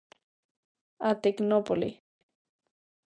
[1.09, 1.89] A Tecnópole.